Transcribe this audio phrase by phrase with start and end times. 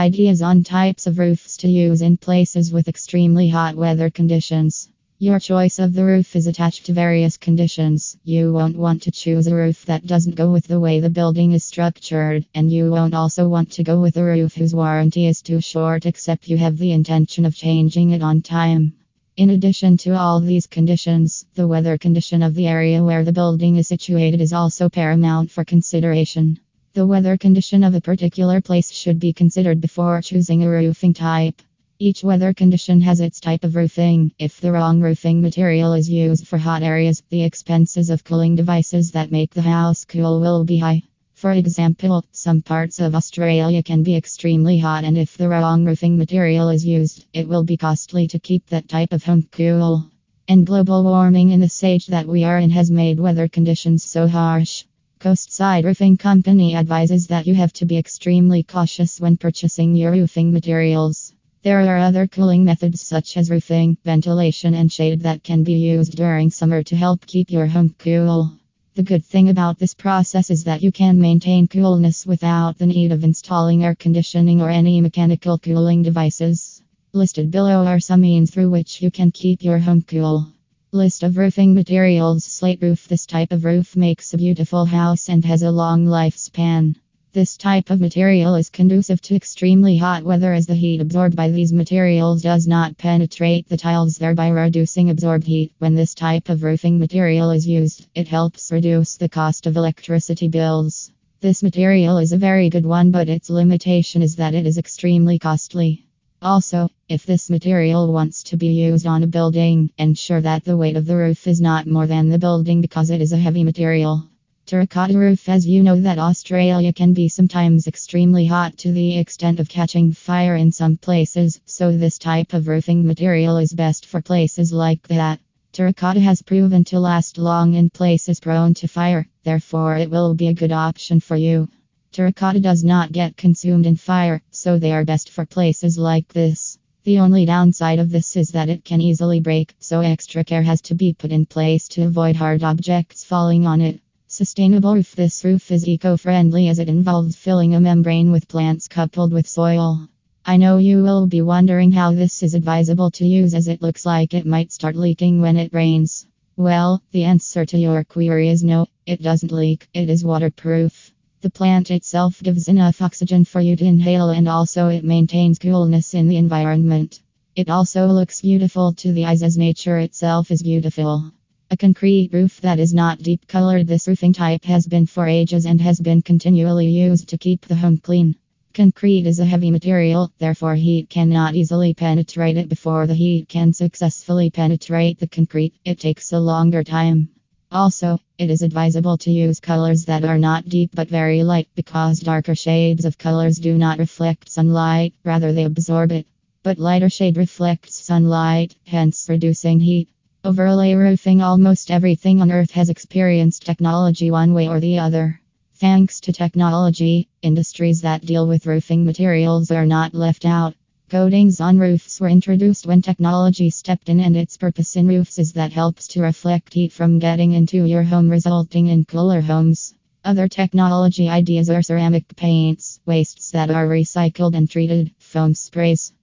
[0.00, 4.88] Ideas on types of roofs to use in places with extremely hot weather conditions.
[5.18, 8.16] Your choice of the roof is attached to various conditions.
[8.24, 11.52] You won't want to choose a roof that doesn't go with the way the building
[11.52, 15.42] is structured, and you won't also want to go with a roof whose warranty is
[15.42, 18.94] too short except you have the intention of changing it on time.
[19.36, 23.76] In addition to all these conditions, the weather condition of the area where the building
[23.76, 26.58] is situated is also paramount for consideration.
[26.92, 31.62] The weather condition of a particular place should be considered before choosing a roofing type.
[32.00, 34.32] Each weather condition has its type of roofing.
[34.40, 39.12] If the wrong roofing material is used for hot areas, the expenses of cooling devices
[39.12, 41.04] that make the house cool will be high.
[41.34, 46.18] For example, some parts of Australia can be extremely hot, and if the wrong roofing
[46.18, 50.10] material is used, it will be costly to keep that type of home cool.
[50.48, 54.26] And global warming in the stage that we are in has made weather conditions so
[54.26, 54.82] harsh
[55.20, 60.50] Coastside Roofing Company advises that you have to be extremely cautious when purchasing your roofing
[60.50, 61.34] materials.
[61.62, 66.16] There are other cooling methods such as roofing, ventilation, and shade that can be used
[66.16, 68.50] during summer to help keep your home cool.
[68.94, 73.12] The good thing about this process is that you can maintain coolness without the need
[73.12, 76.80] of installing air conditioning or any mechanical cooling devices.
[77.12, 80.50] Listed below are some means through which you can keep your home cool.
[80.92, 85.44] List of roofing materials Slate roof This type of roof makes a beautiful house and
[85.44, 86.96] has a long lifespan.
[87.32, 91.48] This type of material is conducive to extremely hot weather as the heat absorbed by
[91.48, 95.70] these materials does not penetrate the tiles, thereby reducing absorbed heat.
[95.78, 100.48] When this type of roofing material is used, it helps reduce the cost of electricity
[100.48, 101.12] bills.
[101.40, 105.38] This material is a very good one, but its limitation is that it is extremely
[105.38, 106.09] costly.
[106.42, 110.96] Also, if this material wants to be used on a building, ensure that the weight
[110.96, 114.24] of the roof is not more than the building because it is a heavy material.
[114.64, 119.60] Terracotta roof As you know that Australia can be sometimes extremely hot to the extent
[119.60, 124.22] of catching fire in some places, so this type of roofing material is best for
[124.22, 125.40] places like that.
[125.72, 130.48] Terracotta has proven to last long in places prone to fire, therefore it will be
[130.48, 131.68] a good option for you.
[132.12, 136.76] Terracotta does not get consumed in fire, so they are best for places like this.
[137.04, 140.80] The only downside of this is that it can easily break, so extra care has
[140.82, 144.00] to be put in place to avoid hard objects falling on it.
[144.26, 148.88] Sustainable roof This roof is eco friendly as it involves filling a membrane with plants
[148.88, 150.08] coupled with soil.
[150.44, 154.04] I know you will be wondering how this is advisable to use as it looks
[154.04, 156.26] like it might start leaking when it rains.
[156.56, 161.12] Well, the answer to your query is no, it doesn't leak, it is waterproof.
[161.42, 166.12] The plant itself gives enough oxygen for you to inhale and also it maintains coolness
[166.12, 167.22] in the environment.
[167.56, 171.32] It also looks beautiful to the eyes as nature itself is beautiful.
[171.70, 173.86] A concrete roof that is not deep colored.
[173.86, 177.76] This roofing type has been for ages and has been continually used to keep the
[177.76, 178.34] home clean.
[178.74, 183.72] Concrete is a heavy material, therefore, heat cannot easily penetrate it before the heat can
[183.72, 185.72] successfully penetrate the concrete.
[185.86, 187.30] It takes a longer time.
[187.72, 192.18] Also, it is advisable to use colors that are not deep but very light because
[192.18, 196.26] darker shades of colors do not reflect sunlight, rather, they absorb it.
[196.64, 200.08] But lighter shade reflects sunlight, hence reducing heat.
[200.42, 205.40] Overlay roofing Almost everything on Earth has experienced technology one way or the other.
[205.74, 210.74] Thanks to technology, industries that deal with roofing materials are not left out.
[211.10, 215.52] Coatings on roofs were introduced when technology stepped in, and its purpose in roofs is
[215.54, 219.92] that helps to reflect heat from getting into your home, resulting in cooler homes.
[220.24, 226.12] Other technology ideas are ceramic paints, wastes that are recycled and treated, foam sprays.